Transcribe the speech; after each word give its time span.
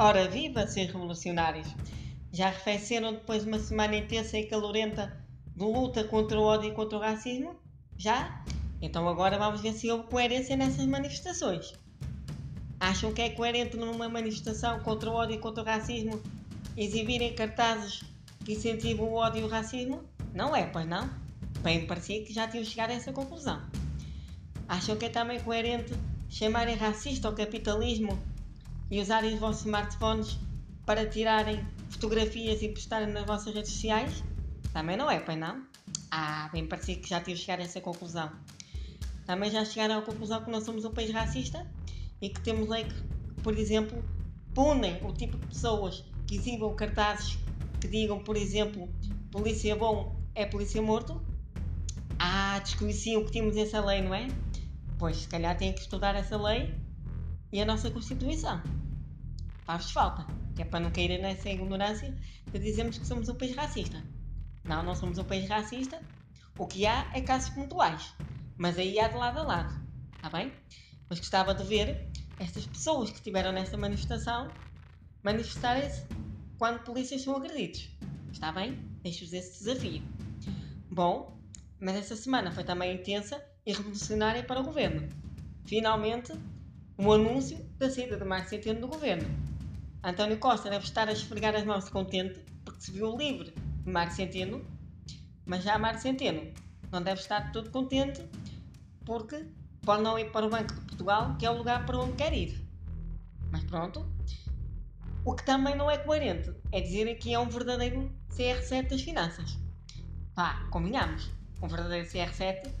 Ora, 0.00 0.28
viva, 0.28 0.64
seus 0.64 0.86
revolucionários! 0.86 1.66
Já 2.32 2.46
arrefeceram 2.46 3.14
depois 3.14 3.42
de 3.42 3.48
uma 3.48 3.58
semana 3.58 3.96
intensa 3.96 4.38
e 4.38 4.46
calorenta 4.46 5.12
de 5.56 5.64
luta 5.64 6.04
contra 6.04 6.38
o 6.38 6.42
ódio 6.44 6.70
e 6.70 6.72
contra 6.72 6.98
o 6.98 7.00
racismo? 7.00 7.56
Já? 7.96 8.44
Então 8.80 9.08
agora 9.08 9.36
vamos 9.36 9.60
ver 9.60 9.72
se 9.72 9.90
houve 9.90 10.04
coerência 10.04 10.56
nessas 10.56 10.86
manifestações. 10.86 11.72
Acham 12.78 13.12
que 13.12 13.22
é 13.22 13.30
coerente 13.30 13.76
numa 13.76 14.08
manifestação 14.08 14.78
contra 14.84 15.10
o 15.10 15.14
ódio 15.14 15.34
e 15.34 15.38
contra 15.40 15.64
o 15.64 15.66
racismo 15.66 16.22
exibirem 16.76 17.34
cartazes 17.34 18.04
que 18.44 18.52
incentivam 18.52 19.08
o 19.08 19.14
ódio 19.14 19.40
e 19.40 19.44
o 19.44 19.48
racismo? 19.48 20.04
Não 20.32 20.54
é, 20.54 20.64
pois 20.64 20.86
não? 20.86 21.10
Bem, 21.60 21.88
parecia 21.88 22.22
que 22.22 22.32
já 22.32 22.46
tinham 22.46 22.64
chegado 22.64 22.90
a 22.90 22.94
essa 22.94 23.12
conclusão. 23.12 23.60
Acham 24.68 24.96
que 24.96 25.06
é 25.06 25.08
também 25.08 25.40
coerente 25.40 25.92
chamarem 26.28 26.76
racista 26.76 27.26
ao 27.26 27.34
capitalismo 27.34 28.16
e 28.90 29.00
usarem 29.00 29.34
os 29.34 29.40
vossos 29.40 29.64
smartphones 29.64 30.38
para 30.86 31.06
tirarem 31.06 31.66
fotografias 31.90 32.62
e 32.62 32.68
postarem 32.68 33.08
nas 33.08 33.26
vossas 33.26 33.54
redes 33.54 33.72
sociais? 33.72 34.24
Também 34.72 34.96
não 34.96 35.10
é, 35.10 35.20
pois 35.20 35.38
não? 35.38 35.66
Ah, 36.10 36.48
bem 36.52 36.66
parecia 36.66 36.96
que 36.96 37.08
já 37.08 37.20
tinham 37.20 37.36
chegado 37.36 37.60
a 37.60 37.64
essa 37.64 37.80
conclusão. 37.80 38.30
Também 39.26 39.50
já 39.50 39.64
chegaram 39.64 39.98
à 39.98 40.02
conclusão 40.02 40.42
que 40.42 40.50
não 40.50 40.60
somos 40.60 40.84
um 40.84 40.90
país 40.90 41.10
racista 41.10 41.66
e 42.20 42.30
que 42.30 42.40
temos 42.40 42.68
lei 42.68 42.84
que, 42.84 42.94
por 43.42 43.56
exemplo, 43.58 44.02
punem 44.54 44.98
o 45.04 45.12
tipo 45.12 45.36
de 45.36 45.46
pessoas 45.46 46.04
que 46.26 46.36
exibam 46.36 46.74
cartazes 46.74 47.38
que 47.80 47.88
digam, 47.88 48.18
por 48.18 48.36
exemplo, 48.36 48.88
polícia 49.30 49.76
bom 49.76 50.16
é 50.34 50.46
polícia 50.46 50.80
morto? 50.80 51.20
Ah, 52.18 52.58
desconheciam 52.60 53.24
que 53.24 53.32
tínhamos 53.32 53.56
essa 53.56 53.84
lei, 53.84 54.02
não 54.02 54.14
é? 54.14 54.28
Pois, 54.98 55.18
se 55.18 55.28
calhar 55.28 55.56
têm 55.56 55.72
que 55.72 55.80
estudar 55.80 56.14
essa 56.16 56.36
lei 56.36 56.74
e 57.52 57.60
a 57.60 57.64
nossa 57.64 57.90
Constituição. 57.90 58.62
Faz 59.64 59.90
falta, 59.90 60.26
que 60.54 60.62
é 60.62 60.64
para 60.64 60.80
não 60.80 60.90
cair 60.90 61.20
nessa 61.20 61.48
ignorância 61.48 62.14
de 62.50 62.58
dizermos 62.58 62.98
que 62.98 63.06
somos 63.06 63.28
um 63.28 63.34
país 63.34 63.54
racista. 63.54 64.02
Não, 64.64 64.82
não 64.82 64.94
somos 64.94 65.18
um 65.18 65.24
país 65.24 65.48
racista. 65.48 66.00
O 66.58 66.66
que 66.66 66.86
há 66.86 67.10
é 67.14 67.20
casos 67.20 67.50
pontuais, 67.50 68.14
mas 68.56 68.78
aí 68.78 68.98
há 68.98 69.08
de 69.08 69.16
lado 69.16 69.38
a 69.38 69.42
lado, 69.42 69.86
está 70.16 70.28
bem? 70.28 70.52
Mas 71.08 71.20
gostava 71.20 71.54
de 71.54 71.62
ver 71.64 72.10
estas 72.38 72.66
pessoas 72.66 73.10
que 73.10 73.16
estiveram 73.16 73.52
nesta 73.52 73.76
manifestação 73.76 74.50
manifestarem-se 75.22 76.06
quando 76.58 76.82
polícias 76.82 77.22
são 77.22 77.36
agredidos. 77.36 77.88
Está 78.32 78.52
bem? 78.52 78.74
Deixo-vos 79.02 79.32
esse 79.32 79.64
desafio. 79.64 80.02
Bom, 80.90 81.38
mas 81.80 81.96
essa 81.96 82.16
semana 82.16 82.50
foi 82.50 82.64
também 82.64 82.94
intensa 82.94 83.42
e 83.64 83.72
revolucionária 83.72 84.42
para 84.42 84.60
o 84.60 84.64
governo. 84.64 85.08
Finalmente, 85.66 86.32
um 86.98 87.12
anúncio 87.12 87.64
da 87.78 87.88
saída 87.88 88.16
de 88.16 88.24
Marco 88.24 88.48
Centeno 88.48 88.80
do 88.80 88.88
governo. 88.88 89.28
António 90.02 90.36
Costa 90.38 90.68
deve 90.68 90.84
estar 90.84 91.08
a 91.08 91.12
esfregar 91.12 91.54
as 91.54 91.64
mãos 91.64 91.88
contente 91.88 92.40
porque 92.64 92.80
se 92.80 92.90
viu 92.90 93.16
livre 93.16 93.54
de 93.84 93.90
Marco 93.92 94.12
Centeno, 94.12 94.66
mas 95.46 95.62
já 95.62 95.78
Marco 95.78 96.00
Centeno 96.00 96.52
não 96.90 97.00
deve 97.00 97.20
estar 97.20 97.52
todo 97.52 97.70
contente 97.70 98.24
porque 99.04 99.46
pode 99.82 100.02
não 100.02 100.18
ir 100.18 100.32
para 100.32 100.46
o 100.46 100.50
Banco 100.50 100.74
de 100.74 100.80
Portugal, 100.80 101.36
que 101.38 101.46
é 101.46 101.50
o 101.50 101.56
lugar 101.56 101.86
para 101.86 101.98
onde 101.98 102.14
quer 102.14 102.32
ir. 102.32 102.68
Mas 103.52 103.62
pronto. 103.64 104.04
O 105.24 105.34
que 105.34 105.44
também 105.44 105.76
não 105.76 105.88
é 105.90 105.98
coerente 105.98 106.52
é 106.72 106.80
dizer 106.80 107.14
que 107.14 107.32
é 107.32 107.38
um 107.38 107.48
verdadeiro 107.48 108.10
CR7 108.30 108.88
das 108.88 109.02
finanças. 109.02 109.56
Pá, 110.34 110.66
combinamos. 110.70 111.30
Um 111.62 111.68
verdadeiro 111.68 112.08
CR7 112.08 112.72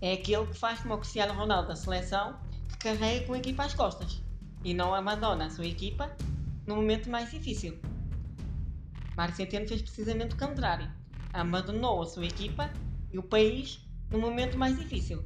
é 0.00 0.14
aquele 0.14 0.46
que 0.46 0.56
faz 0.56 0.80
como 0.80 0.94
o 0.94 0.98
Cristiano 0.98 1.34
Ronaldo 1.34 1.68
da 1.68 1.76
seleção, 1.76 2.38
carrega 2.78 3.26
com 3.26 3.32
a 3.32 3.38
equipa 3.38 3.64
às 3.64 3.74
costas 3.74 4.22
e 4.64 4.72
não 4.72 4.94
abandona 4.94 5.46
a 5.46 5.50
sua 5.50 5.66
equipa 5.66 6.14
no 6.66 6.76
momento 6.76 7.10
mais 7.10 7.30
difícil. 7.30 7.78
Mário 9.16 9.34
Centeno 9.34 9.68
fez 9.68 9.82
precisamente 9.82 10.34
o 10.34 10.38
contrário. 10.38 10.90
Abandonou 11.32 12.02
a 12.02 12.06
sua 12.06 12.26
equipa 12.26 12.70
e 13.12 13.18
o 13.18 13.22
país 13.22 13.80
no 14.10 14.18
momento 14.18 14.58
mais 14.58 14.76
difícil. 14.78 15.24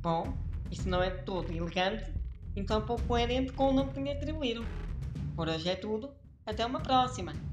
Bom, 0.00 0.36
isso 0.70 0.88
não 0.88 1.02
é 1.02 1.10
todo 1.10 1.52
elegante, 1.52 2.12
então 2.56 2.84
pouco 2.84 3.02
coerente 3.04 3.52
com 3.52 3.70
o 3.70 3.72
nome 3.72 3.92
que 3.92 4.00
me 4.00 4.10
atribuíram. 4.10 4.64
Por 5.36 5.48
hoje 5.48 5.68
é 5.68 5.76
tudo. 5.76 6.10
Até 6.44 6.66
uma 6.66 6.80
próxima! 6.80 7.51